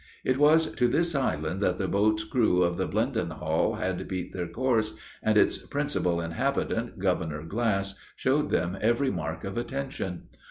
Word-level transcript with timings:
It 0.23 0.39
was 0.39 0.73
to 0.73 0.87
this 0.87 1.13
island 1.13 1.61
that 1.61 1.77
the 1.77 1.87
boat's 1.87 2.23
crew 2.23 2.63
of 2.63 2.75
the 2.77 2.87
Blendenhall 2.87 3.75
had 3.75 4.07
beat 4.07 4.33
their 4.33 4.47
course, 4.47 4.95
and 5.21 5.37
its 5.37 5.59
principal 5.67 6.19
inhabitant, 6.19 6.97
Governor 6.97 7.43
Glass, 7.43 7.93
showed 8.15 8.49
them 8.49 8.75
every 8.81 9.11
mark 9.11 9.43
of 9.43 9.59
attention. 9.59 10.23